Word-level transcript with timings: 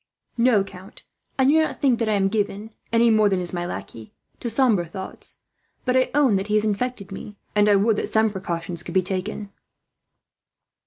"No, 0.39 0.63
count, 0.63 1.03
I 1.37 1.45
do 1.45 1.59
not 1.61 1.77
think 1.77 1.99
that 1.99 2.09
I 2.09 2.13
am 2.15 2.27
given, 2.27 2.71
any 2.91 3.11
more 3.11 3.29
than 3.29 3.39
is 3.39 3.53
my 3.53 3.67
lackey, 3.67 4.15
to 4.39 4.49
sombre 4.49 4.83
thoughts; 4.83 5.37
but 5.85 5.95
I 5.95 6.09
own 6.15 6.37
that 6.37 6.47
he 6.47 6.55
has 6.55 6.65
infected 6.65 7.11
me, 7.11 7.37
and 7.55 7.69
I 7.69 7.75
would 7.75 7.97
that 7.97 8.09
some 8.09 8.31
precautions 8.31 8.81
could 8.81 8.95
be 8.95 9.03
taken." 9.03 9.51